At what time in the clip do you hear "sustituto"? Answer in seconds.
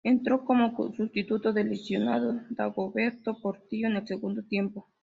0.95-1.53